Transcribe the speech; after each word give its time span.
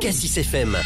Cassis 0.00 0.38
FM. 0.38 0.78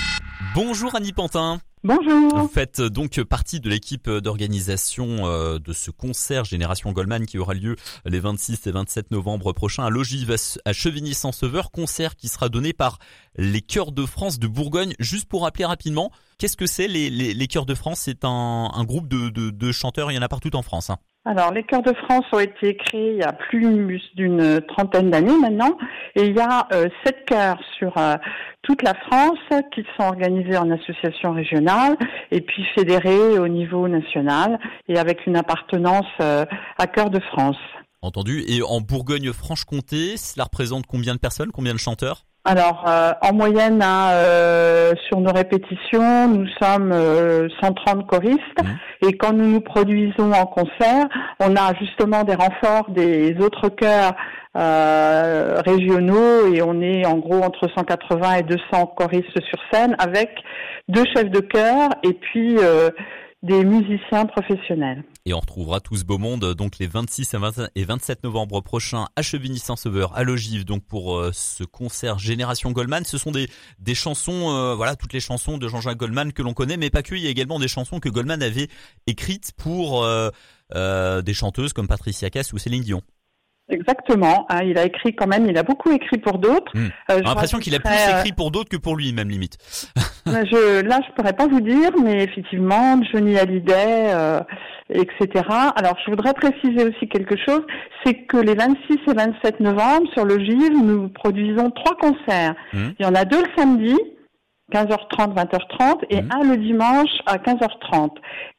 Bonjour 0.56 0.96
Annie 0.96 1.12
Pantin. 1.12 1.60
Bonjour. 1.84 2.36
Vous 2.36 2.48
faites 2.48 2.80
donc 2.80 3.22
partie 3.22 3.60
de 3.60 3.71
l'équipe 3.71 4.10
d'organisation 4.10 5.26
euh, 5.26 5.60
de 5.60 5.72
ce 5.72 5.92
concert 5.92 6.44
Génération 6.44 6.91
Goldman 6.91 7.25
qui 7.25 7.39
aura 7.39 7.55
lieu 7.55 7.77
les 8.05 8.19
26 8.19 8.66
et 8.66 8.73
27 8.73 9.12
novembre 9.12 9.53
prochains 9.53 9.85
à 9.85 9.91
Logive 9.91 10.35
à 10.64 10.73
Chevigny-Saint-Sauveur. 10.73 11.71
Concert 11.71 12.16
qui 12.16 12.27
sera 12.27 12.48
donné 12.48 12.73
par 12.73 12.98
les 13.37 13.61
Chœurs 13.61 13.93
de 13.93 14.05
France 14.05 14.41
de 14.41 14.48
Bourgogne. 14.48 14.95
Juste 14.98 15.29
pour 15.29 15.43
rappeler 15.43 15.65
rapidement, 15.65 16.11
qu'est-ce 16.39 16.57
que 16.57 16.67
c'est 16.67 16.89
les, 16.89 17.09
les, 17.09 17.46
Chœurs 17.46 17.67
de 17.67 17.77
France? 17.77 18.01
C'est 18.01 18.25
un, 18.25 18.73
un, 18.75 18.85
groupe 18.85 19.07
de, 19.07 19.29
de, 19.29 19.51
de, 19.51 19.73
chanteurs, 19.73 20.11
il 20.11 20.17
y 20.17 20.19
en 20.19 20.23
a 20.23 20.29
partout 20.29 20.57
en 20.57 20.62
France. 20.62 20.91
Hein. 20.91 20.99
Alors, 21.27 21.52
les 21.52 21.62
chœurs 21.62 21.82
de 21.82 21.95
France 22.04 22.27
ont 22.32 22.38
été 22.38 22.77
créés 22.77 23.12
il 23.12 23.16
y 23.16 23.22
a 23.22 23.32
plus 23.32 23.62
d'une 24.14 24.61
trentaine 24.68 25.11
d'années 25.11 25.38
maintenant, 25.41 25.79
et 26.16 26.24
il 26.24 26.36
y 26.36 26.41
a 26.41 26.68
euh, 26.74 26.88
sept 27.02 27.24
chœurs 27.24 27.59
sur 27.79 27.96
euh, 27.96 28.16
toute 28.61 28.82
la 28.82 28.93
France 28.93 29.38
qui 29.74 29.87
sont 29.96 30.05
organisés 30.05 30.59
en 30.59 30.70
association 30.70 31.32
régionale 31.32 31.96
et 32.30 32.42
puis 32.42 32.66
fédérés 32.74 33.38
au 33.38 33.48
niveau 33.48 33.88
national 33.88 34.59
et 34.87 34.98
avec 34.98 35.27
une 35.27 35.37
appartenance 35.37 36.05
euh, 36.20 36.45
à 36.77 36.87
Chœur 36.87 37.09
de 37.09 37.20
France. 37.20 37.56
Entendu. 38.02 38.45
Et 38.46 38.62
en 38.62 38.82
Bourgogne-Franche-Comté, 38.82 40.18
cela 40.18 40.45
représente 40.45 40.87
combien 40.87 41.15
de 41.15 41.20
personnes, 41.20 41.52
combien 41.52 41.73
de 41.73 41.79
chanteurs? 41.79 42.27
Alors, 42.47 42.84
euh, 42.87 43.12
en 43.23 43.33
moyenne, 43.33 43.80
hein, 43.83 44.11
euh, 44.12 44.93
sur 45.09 45.19
nos 45.19 45.33
répétitions, 45.33 46.29
nous 46.29 46.47
sommes 46.61 46.93
130 46.93 46.93
euh, 46.93 48.02
choristes. 48.02 48.39
Mmh. 48.62 49.07
Et 49.09 49.16
quand 49.16 49.33
nous 49.33 49.47
nous 49.47 49.61
produisons 49.62 50.30
en 50.30 50.45
concert, 50.45 51.07
on 51.41 51.57
a 51.57 51.73
justement 51.80 52.23
des 52.23 52.35
renforts 52.35 52.91
des 52.91 53.35
autres 53.41 53.71
chœurs 53.71 54.12
régionaux 55.66 56.55
et 56.55 56.62
on 56.62 56.80
est 56.80 57.05
en 57.07 57.16
gros 57.19 57.43
entre 57.43 57.69
180 57.75 58.35
et 58.37 58.43
200 58.43 58.87
choristes 58.97 59.43
sur 59.43 59.59
scène 59.73 59.97
avec 59.99 60.30
deux 60.87 61.02
chefs 61.13 61.30
de 61.30 61.41
chœur 61.41 61.88
et 62.05 62.13
puis 62.13 62.57
des 63.45 63.62
musiciens 63.62 64.24
professionnels. 64.24 65.04
Et 65.26 65.34
on 65.34 65.40
retrouvera 65.40 65.80
tout 65.80 65.96
ce 65.96 66.04
beau 66.04 66.16
monde 66.16 66.54
donc 66.54 66.78
les 66.78 66.86
26 66.86 67.36
et 67.74 67.84
27 67.84 68.24
novembre 68.24 68.62
prochains 68.62 69.06
à 69.16 69.22
Chevigny-Saint-Sauveur, 69.22 70.16
à 70.16 70.24
Logive, 70.24 70.64
donc 70.64 70.82
pour 70.84 71.18
euh, 71.18 71.30
ce 71.32 71.62
concert 71.62 72.18
Génération 72.18 72.72
Goldman. 72.72 73.04
Ce 73.04 73.18
sont 73.18 73.32
des, 73.32 73.48
des 73.78 73.94
chansons, 73.94 74.50
euh, 74.50 74.74
voilà, 74.74 74.96
toutes 74.96 75.12
les 75.12 75.20
chansons 75.20 75.58
de 75.58 75.68
Jean-Jacques 75.68 75.98
Goldman 75.98 76.32
que 76.32 76.40
l'on 76.40 76.54
connaît, 76.54 76.78
mais 76.78 76.88
pas 76.88 77.02
que. 77.02 77.14
Il 77.14 77.20
y 77.20 77.26
a 77.26 77.30
également 77.30 77.58
des 77.58 77.68
chansons 77.68 78.00
que 78.00 78.08
Goldman 78.08 78.42
avait 78.42 78.68
écrites 79.06 79.52
pour 79.58 80.02
euh, 80.04 80.30
des 81.22 81.34
chanteuses 81.34 81.74
comme 81.74 81.86
Patricia 81.86 82.30
Cass 82.30 82.54
ou 82.54 82.58
Céline 82.58 82.82
Dion. 82.82 83.02
Exactement. 83.70 84.46
Hein, 84.50 84.60
il 84.64 84.76
a 84.76 84.84
écrit 84.84 85.14
quand 85.14 85.26
même, 85.26 85.46
il 85.48 85.56
a 85.56 85.62
beaucoup 85.62 85.90
écrit 85.90 86.18
pour 86.18 86.38
d'autres. 86.38 86.70
Hmm. 86.74 86.88
Euh, 87.10 87.16
J'ai 87.16 87.22
l'impression 87.22 87.58
qu'il 87.58 87.74
a 87.74 87.80
plus 87.80 87.94
écrit 87.94 88.32
pour 88.32 88.50
d'autres 88.50 88.68
que 88.68 88.76
pour 88.76 88.96
lui, 88.96 89.12
même 89.12 89.30
limite. 89.30 89.56
je, 90.26 90.82
là, 90.82 91.00
je 91.06 91.14
pourrais 91.14 91.32
pas 91.32 91.46
vous 91.46 91.60
dire, 91.60 91.90
mais 92.02 92.24
effectivement, 92.24 93.00
Johnny 93.10 93.38
Hallyday, 93.38 94.12
euh, 94.12 94.40
etc. 94.90 95.44
Alors, 95.76 95.96
je 96.04 96.10
voudrais 96.10 96.34
préciser 96.34 96.84
aussi 96.84 97.08
quelque 97.08 97.36
chose, 97.36 97.62
c'est 98.04 98.14
que 98.26 98.36
les 98.36 98.54
26 98.54 98.98
et 99.10 99.14
27 99.14 99.60
novembre, 99.60 100.10
sur 100.12 100.26
le 100.26 100.38
GIV, 100.38 100.82
nous 100.82 101.08
produisons 101.08 101.70
trois 101.70 101.96
concerts. 101.96 102.54
Hmm. 102.74 102.90
Il 102.98 103.06
y 103.06 103.08
en 103.08 103.14
a 103.14 103.24
deux 103.24 103.40
le 103.40 103.48
samedi, 103.56 103.96
15h30, 104.72 105.34
20h30 105.34 106.04
et 106.10 106.22
mhm. 106.22 106.30
un 106.32 106.48
le 106.48 106.56
dimanche 106.56 107.10
à 107.26 107.36
15h30. 107.36 108.10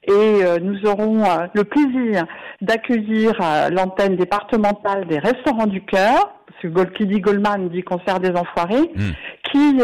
Et 0.03 0.11
euh, 0.11 0.59
nous 0.61 0.85
aurons 0.85 1.23
euh, 1.23 1.47
le 1.53 1.63
plaisir 1.63 2.25
d'accueillir 2.61 3.33
euh, 3.41 3.69
l'antenne 3.69 4.15
départementale 4.15 5.07
des 5.07 5.19
restaurants 5.19 5.67
du 5.67 5.83
cœur, 5.83 6.33
parce 6.47 6.73
que 6.73 6.93
qui 6.95 7.07
dit 7.07 7.19
Goldman 7.19 7.69
dit 7.69 7.81
concert 7.81 8.19
des 8.19 8.31
enfoirés, 8.31 8.91
mhm. 8.95 9.13
Qui 9.55 9.81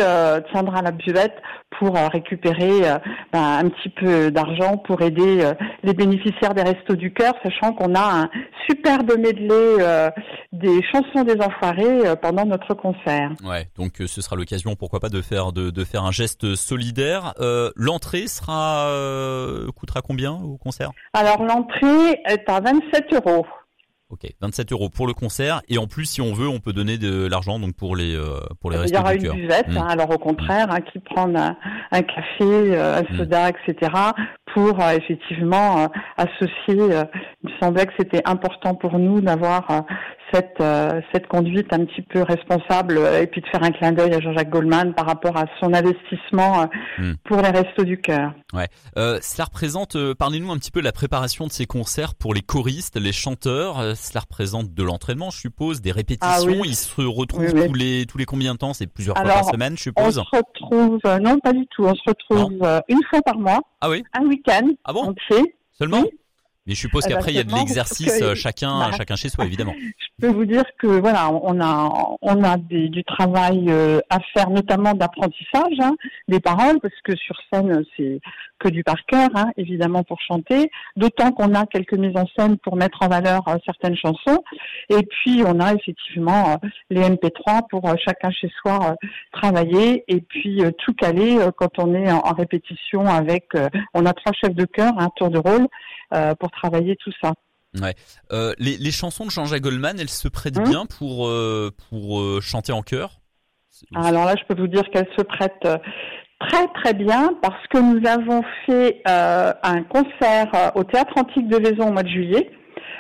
tiendra 0.52 0.82
la 0.82 0.92
buvette 0.92 1.36
pour 1.80 1.96
récupérer 1.96 2.82
ben, 3.32 3.60
un 3.64 3.70
petit 3.70 3.90
peu 3.90 4.30
d'argent 4.30 4.78
pour 4.78 5.02
aider 5.02 5.50
les 5.84 5.94
bénéficiaires 5.94 6.54
des 6.54 6.64
restos 6.64 6.96
du 6.96 7.14
cœur, 7.14 7.34
sachant 7.42 7.74
qu'on 7.74 7.96
a 7.96 8.24
un 8.24 8.30
superbe 8.70 9.14
medley 9.18 10.12
des 10.52 10.82
chansons 10.92 11.24
des 11.24 11.42
enfoirés 11.42 12.16
pendant 12.22 12.46
notre 12.46 12.74
concert. 12.74 13.32
Ouais, 13.44 13.68
donc 13.78 13.94
ce 14.06 14.22
sera 14.22 14.36
l'occasion, 14.36 14.76
pourquoi 14.76 15.00
pas, 15.00 15.10
de 15.10 15.22
faire 15.22 15.54
de, 15.54 15.70
de 15.70 15.84
faire 15.84 16.04
un 16.04 16.12
geste 16.12 16.56
solidaire. 16.56 17.34
Euh, 17.40 17.72
l'entrée 17.76 18.28
sera 18.28 18.88
euh, 18.88 19.72
coûtera 19.72 20.02
combien 20.02 20.34
au 20.34 20.58
concert? 20.58 20.92
Alors 21.14 21.44
l'entrée 21.44 22.22
est 22.26 22.50
à 22.50 22.60
27 22.60 23.14
euros. 23.14 23.46
Ok, 24.12 24.30
27 24.42 24.74
euros 24.74 24.90
pour 24.90 25.08
le 25.08 25.14
concert 25.14 25.62
et 25.70 25.78
en 25.78 25.88
plus 25.88 26.04
si 26.04 26.20
on 26.20 26.34
veut 26.34 26.50
on 26.50 26.60
peut 26.60 26.74
donner 26.74 26.98
de 26.98 27.28
l'argent 27.28 27.60
donc 27.60 27.76
pour 27.78 27.96
les 27.96 28.14
euh, 28.14 28.42
pour 28.60 28.70
les 28.70 28.76
restos 28.76 28.94
Il 28.94 28.98
y 28.98 29.00
aura 29.00 29.14
une 29.16 29.32
buvette, 29.32 29.70
mmh. 29.70 29.78
hein, 29.78 29.88
alors 29.88 30.10
au 30.10 30.18
contraire, 30.18 30.68
hein, 30.70 30.82
qui 30.82 31.00
prend 31.00 31.34
un, 31.34 31.56
un 31.92 32.02
café, 32.02 32.78
un 32.78 33.04
mmh. 33.04 33.18
soda, 33.18 33.50
etc. 33.50 33.90
pour 34.54 34.80
effectivement 34.82 35.88
associer. 36.18 36.52
il 36.68 37.50
me 37.50 37.60
semblait 37.60 37.86
que 37.86 37.94
c'était 37.98 38.22
important 38.26 38.76
pour 38.76 38.98
nous 38.98 39.22
d'avoir 39.22 39.86
cette, 40.34 40.62
euh, 40.62 41.02
cette 41.14 41.28
conduite 41.28 41.72
un 41.74 41.86
petit 41.86 42.02
peu 42.02 42.24
responsable 42.24 42.98
euh, 42.98 43.22
et 43.22 43.28
puis 43.28 43.42
de 43.42 43.48
faire 43.48 43.64
un 43.64 43.72
clin 43.72 43.92
d'œil 43.92 44.14
à 44.14 44.20
Jean-Jacques 44.20 44.50
Goldman 44.50 44.94
par 44.94 45.06
rapport 45.06 45.38
à 45.38 45.46
son 45.60 45.74
investissement 45.74 46.62
euh, 46.62 46.66
hmm. 46.98 47.14
pour 47.26 47.42
les 47.42 47.50
Restos 47.50 47.84
du 47.84 48.00
Cœur. 48.00 48.34
Ouais. 48.54 48.68
Euh, 48.98 49.20
cela 49.22 49.46
représente, 49.46 49.98
parlez-nous 50.14 50.52
un 50.52 50.58
petit 50.58 50.72
peu 50.72 50.80
de 50.80 50.86
la 50.86 50.92
préparation 50.92 51.48
de 51.48 51.52
ces 51.52 51.66
concerts 51.66 52.16
pour 52.16 52.34
les 52.34 52.42
choristes, 52.42 53.00
les 53.00 53.12
chanteurs. 53.12 53.96
cela 53.96 54.22
représente 54.22 54.74
de 54.74 54.84
l'entraînement, 54.84 55.30
je 55.30 55.38
suppose, 55.38 55.82
des 55.82 55.92
répétitions. 55.92 56.62
Ah 56.62 56.66
Ils 56.66 56.76
se 56.76 57.02
retrouvent 57.02 57.54
tous 57.54 57.74
les 57.74 58.06
tous 58.06 58.18
les 58.18 58.26
combien 58.26 58.54
de 58.54 58.60
temps? 58.60 58.74
C'est 58.74 58.88
plusieurs 58.88 59.18
fois 59.18 59.26
par 59.26 59.46
semaine, 59.46 59.78
je 59.78 59.84
suppose? 59.84 60.20
On 60.20 60.24
se 60.24 60.38
retrouve, 60.38 61.00
non 61.22 61.40
pas 61.40 61.54
du 61.54 61.66
tout. 61.68 61.86
On 61.86 61.96
se 61.96 62.02
retrouve 62.08 62.82
une 62.88 63.04
fois 63.10 63.22
par 63.22 63.38
mois. 63.38 63.60
Ah 63.82 63.90
oui? 63.90 64.04
Un 64.14 64.26
week-end. 64.42 64.76
Ah 64.84 64.94
bon 64.94 65.16
Seulement 65.74 66.04
mais 66.68 66.76
je 66.76 66.80
suppose 66.80 67.06
qu'après 67.06 67.32
il 67.32 67.38
y 67.38 67.40
a 67.40 67.44
de 67.44 67.54
l'exercice 67.54 68.22
euh, 68.22 68.36
chacun 68.36 68.80
bah, 68.80 68.92
chacun 68.96 69.16
chez 69.16 69.30
soi 69.30 69.46
évidemment. 69.46 69.74
Je 70.20 70.28
peux 70.28 70.34
vous 70.34 70.46
dire 70.46 70.66
que 70.78 70.86
voilà, 70.86 71.32
on 71.32 71.60
a 71.60 71.90
on 72.22 72.44
a 72.44 72.58
des, 72.58 72.90
du 72.90 73.04
travail 73.04 73.66
euh, 73.70 74.00
à 74.12 74.20
faire 74.36 74.52
notamment 74.52 74.94
d'apprentissage 74.94 75.80
hein, 75.80 75.94
des 76.28 76.40
paroles 76.40 76.80
parce 76.80 76.94
que 77.04 77.16
sur 77.16 77.36
scène 77.52 77.84
c'est 77.98 78.20
que 78.60 78.70
du 78.70 78.84
par 78.84 79.04
cœur 79.08 79.30
hein, 79.34 79.50
évidemment 79.58 80.04
pour 80.04 80.20
chanter, 80.22 80.70
d'autant 80.96 81.32
qu'on 81.32 81.56
a 81.56 81.66
quelques 81.66 81.96
mises 81.96 82.16
en 82.16 82.28
scène 82.38 82.58
pour 82.60 82.76
mettre 82.76 83.00
en 83.02 83.08
valeur 83.08 83.42
euh, 83.48 83.58
certaines 83.66 83.96
chansons. 83.96 84.44
Et 84.90 85.02
puis 85.10 85.42
on 85.44 85.60
a 85.60 85.74
effectivement 85.74 86.58
les 86.92 87.02
MP3 87.02 87.68
pour 87.72 87.84
chacun 88.06 88.30
chez 88.30 88.52
soi 88.62 88.96
travailler. 89.32 90.04
Et 90.08 90.22
puis 90.22 90.62
tout 90.78 90.94
caler 90.94 91.40
quand 91.58 91.80
on 91.80 91.96
est 91.96 92.12
en, 92.12 92.22
répétition 92.34 93.08
avec 93.08 93.50
on 93.96 94.06
a 94.06 94.14
trois 94.14 94.34
chefs 94.34 94.56
de 94.56 94.66
chœur, 94.66 94.94
un 95.00 95.10
tour 95.16 95.32
de 95.32 95.40
rôle 95.40 95.68
pour 96.40 96.52
travailler 96.52 96.96
tout 96.98 97.12
ça. 97.22 97.34
Ouais. 97.80 97.96
Euh, 98.34 98.54
les, 98.60 98.78
les, 98.78 98.92
chansons 98.92 99.26
de 99.26 99.32
Jean-Jacques 99.32 99.62
Goldman, 99.62 99.98
elles 100.00 100.10
se 100.10 100.28
prêtent 100.28 100.58
hein 100.58 100.64
bien 100.64 100.86
pour 100.86 101.28
euh, 101.28 101.72
pour 101.90 102.20
euh, 102.20 102.42
chanter 102.42 102.74
en 102.74 102.82
chœur? 102.82 103.22
Alors 103.96 104.26
là, 104.26 104.36
je 104.38 104.44
peux 104.46 104.60
vous 104.60 104.68
dire 104.68 104.84
qu'elles 104.92 105.10
se 105.18 105.24
prêtent 105.24 105.66
euh, 105.66 105.78
très 106.40 106.68
très 106.76 106.94
bien 106.94 107.34
parce 107.42 107.66
que 107.68 107.78
nous 107.78 108.06
avons 108.08 108.44
fait 108.66 109.02
euh, 109.08 109.54
un 109.64 109.84
concert 109.84 110.72
au 110.76 110.84
Théâtre 110.84 111.14
Antique 111.16 111.48
de 111.48 111.58
Vaison 111.58 111.88
au 111.88 111.92
mois 111.94 112.04
de 112.04 112.10
juillet 112.10 112.52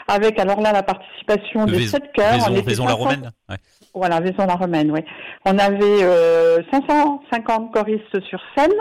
avec 0.07 0.39
alors 0.39 0.61
là 0.61 0.71
la 0.71 0.83
participation 0.83 1.65
des 1.65 1.87
sept 1.87 2.11
chœurs. 2.13 2.49
Vaison, 2.49 2.61
Vaison 2.61 2.85
la 2.85 2.93
Romaine. 2.93 3.31
Ouais. 3.49 3.57
Voilà, 3.93 4.21
Vaison-la-Romaine, 4.21 4.89
oui. 4.91 5.01
On 5.45 5.57
avait 5.57 6.03
euh, 6.03 6.59
550 6.71 7.73
choristes 7.73 8.23
sur 8.29 8.39
scène, 8.55 8.71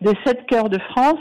des 0.00 0.16
sept 0.24 0.46
chœurs 0.46 0.68
de 0.68 0.78
France, 0.90 1.18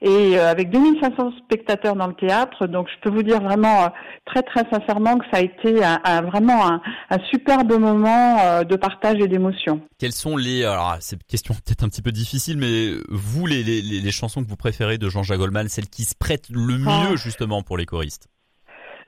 et 0.00 0.38
euh, 0.38 0.50
avec 0.50 0.70
2500 0.70 1.32
spectateurs 1.44 1.96
dans 1.96 2.06
le 2.06 2.14
théâtre. 2.14 2.66
Donc, 2.66 2.88
je 2.88 2.94
peux 3.02 3.14
vous 3.14 3.22
dire 3.22 3.42
vraiment 3.42 3.84
euh, 3.84 3.88
très 4.24 4.42
très 4.42 4.64
sincèrement 4.72 5.18
que 5.18 5.26
ça 5.30 5.38
a 5.38 5.40
été 5.40 5.84
un, 5.84 6.22
vraiment 6.22 6.66
un, 6.66 6.80
un, 7.10 7.18
superbe 7.30 7.78
moment 7.78 8.38
euh, 8.40 8.64
de 8.64 8.76
partage 8.76 9.20
et 9.20 9.28
d'émotion. 9.28 9.82
Quelles 9.98 10.12
sont 10.12 10.38
les 10.38 10.64
alors 10.64 10.96
c'est 11.00 11.16
une 11.16 11.22
question 11.24 11.54
peut-être 11.54 11.84
un 11.84 11.88
petit 11.88 12.02
peu 12.02 12.12
difficile, 12.12 12.56
mais 12.56 12.92
vous 13.10 13.46
les, 13.46 13.62
les, 13.62 13.82
les 13.82 14.10
chansons 14.12 14.42
que 14.42 14.48
vous 14.48 14.56
préférez 14.56 14.96
de 14.96 15.10
Jean-Jacques 15.10 15.38
Goldman, 15.38 15.68
celles 15.68 15.88
qui 15.88 16.04
se 16.04 16.14
prêtent 16.14 16.48
le 16.50 16.78
ah. 16.86 17.10
mieux 17.10 17.16
justement 17.16 17.62
pour 17.62 17.76
les 17.76 17.84
choristes? 17.84 18.28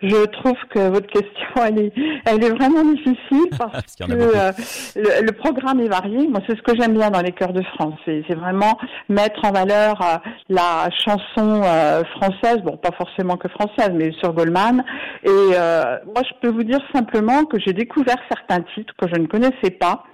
Je 0.03 0.27
trouve 0.27 0.57
que 0.71 0.89
votre 0.89 1.07
question, 1.09 1.49
elle 1.65 1.79
est, 1.79 1.93
elle 2.25 2.43
est 2.43 2.51
vraiment 2.51 2.85
difficile 2.85 3.51
parce, 3.59 3.97
que 3.97 4.13
euh, 4.13 4.53
le, 4.97 5.33
programme 5.33 5.81
est 5.81 5.89
varié. 5.89 6.27
Moi, 6.27 6.41
c'est 6.47 6.57
ce 6.57 6.63
que 6.63 6.75
j'aime 6.79 6.95
bien 6.95 7.11
dans 7.11 7.21
les 7.21 7.33
chœurs 7.33 7.53
de 7.53 7.63
France. 7.75 7.99
C'est 8.07 8.35
vraiment 8.35 8.79
mettre 9.09 9.45
en 9.45 9.53
valeur 9.53 10.01
euh, 10.01 10.17
la 10.49 10.89
chanson 11.05 11.63
euh, 11.65 12.03
française, 12.17 12.59
bon, 12.65 12.77
pas 12.77 12.93
forcément 12.97 13.37
que 13.37 13.49
française, 13.49 13.91
mais 13.93 14.13
sur 14.13 14.33
Goldman. 14.33 14.83
Et 15.25 15.31
moi, 15.31 16.23
je 16.25 16.35
peux 16.41 16.49
vous 16.49 16.65
dire 16.65 16.81
simplement 16.95 17.45
que 17.45 17.59
j'ai 17.59 17.73
découvert 17.73 18.17
certains 18.29 18.63
titres 18.75 18.95
que 18.99 19.09
je 19.09 19.21
ne 19.21 19.27
connaissais 19.27 19.71
pas 19.71 20.05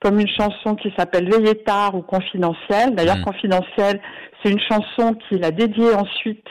comme 0.00 0.20
une 0.20 0.28
chanson 0.28 0.76
qui 0.76 0.92
s'appelle 0.96 1.28
Veillez 1.28 1.56
tard 1.64 1.94
ou 1.94 2.02
Confidentiel. 2.02 2.94
D'ailleurs, 2.94 3.18
mmh. 3.18 3.24
Confidentiel, 3.24 4.00
c'est 4.42 4.50
une 4.50 4.60
chanson 4.60 5.14
qu'il 5.28 5.44
a 5.44 5.50
dédiée 5.50 5.94
ensuite 5.94 6.44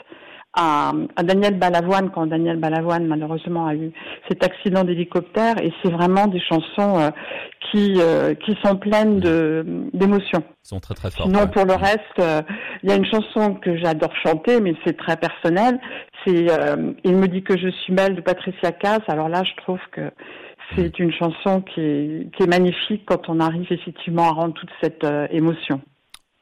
à, 0.58 0.92
à, 1.16 1.24
Daniel 1.24 1.58
Balavoine 1.58 2.10
quand 2.10 2.26
Daniel 2.26 2.58
Balavoine 2.58 3.06
malheureusement 3.06 3.68
a 3.68 3.76
eu 3.76 3.92
cet 4.28 4.44
accident 4.44 4.84
d'hélicoptère 4.84 5.62
et 5.64 5.72
c'est 5.82 5.92
vraiment 5.92 6.26
des 6.28 6.40
chansons 6.40 7.00
euh, 7.00 7.12
qui 7.70 7.94
euh, 7.98 8.34
qui 8.34 8.58
sont 8.64 8.76
pleines 8.76 9.20
de 9.20 9.64
d'émotions. 9.94 10.44
Sont 10.64 10.80
très 10.80 10.96
très 10.96 11.12
fortes. 11.12 11.30
Sinon 11.30 11.48
pour 11.48 11.66
le 11.66 11.76
reste, 11.76 12.20
euh, 12.20 12.42
il 12.82 12.90
y 12.90 12.92
a 12.92 12.96
une 12.96 13.06
chanson 13.06 13.54
que 13.54 13.78
j'adore 13.78 14.14
chanter 14.26 14.60
mais 14.60 14.74
c'est 14.84 14.98
très 14.98 15.16
personnel. 15.16 15.80
C'est 16.26 16.48
il 17.04 17.16
me 17.16 17.28
dit 17.28 17.44
que 17.44 17.58
je 17.58 17.70
suis 17.70 17.94
belle 17.94 18.16
de 18.16 18.22
Patricia 18.22 18.72
Cass. 18.72 19.02
Alors 19.08 19.30
là 19.30 19.44
je 19.44 19.54
trouve 19.62 19.80
que 19.92 20.10
c'est 20.76 21.00
une 21.00 21.14
chanson 21.14 21.62
qui 21.62 21.80
est, 21.80 22.36
qui 22.36 22.44
est 22.44 22.48
magnifique 22.48 23.04
quand 23.06 23.30
on 23.30 23.40
arrive 23.40 23.72
effectivement 23.72 24.24
à 24.24 24.32
rendre 24.32 24.54
toute 24.56 24.72
cette 24.82 25.06
émotion. 25.32 25.82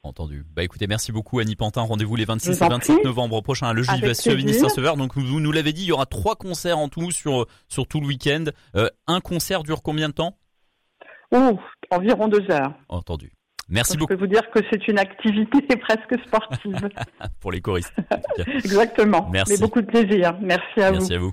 Entendu. 0.05 0.45
Bah 0.55 0.63
écoutez, 0.63 0.85
merci 0.85 1.11
beaucoup 1.11 1.39
Annie 1.39 1.55
Pantin. 1.55 1.81
Rendez-vous 1.81 2.15
les 2.15 2.25
26 2.25 2.61
et 2.61 2.67
27 2.67 3.03
novembre 3.03 3.41
prochain 3.41 3.67
à 3.67 3.73
le 3.73 3.83
Saint-Sever. 3.83 4.93
Donc 4.97 5.17
vous 5.17 5.39
nous 5.39 5.51
l'avez 5.51 5.73
dit, 5.73 5.81
il 5.81 5.87
y 5.87 5.91
aura 5.91 6.05
trois 6.05 6.35
concerts 6.35 6.77
en 6.77 6.89
tout 6.89 7.09
sur 7.09 7.47
sur 7.67 7.87
tout 7.87 7.99
le 7.99 8.07
week-end. 8.07 8.45
Euh, 8.75 8.87
un 9.07 9.19
concert 9.19 9.63
dure 9.63 9.81
combien 9.81 10.09
de 10.09 10.13
temps? 10.13 10.37
Oh, 11.31 11.57
environ 11.89 12.27
deux 12.27 12.45
heures. 12.51 12.73
Entendu. 12.87 13.33
Merci 13.67 13.97
beaucoup. 13.97 14.13
Je 14.13 14.17
peux 14.17 14.25
vous 14.25 14.31
dire 14.31 14.47
que 14.51 14.59
c'est 14.71 14.87
une 14.87 14.99
activité 14.99 15.75
presque 15.77 16.21
sportive. 16.27 16.89
Pour 17.39 17.51
les 17.51 17.61
choristes. 17.61 17.93
Exactement. 18.47 19.27
Merci. 19.31 19.53
Mais 19.53 19.59
beaucoup 19.59 19.81
de 19.81 19.87
plaisir. 19.87 20.37
Merci 20.39 20.81
à 20.81 20.91
vous. 20.91 20.97
Merci 20.97 21.13
à 21.15 21.19
vous. 21.19 21.31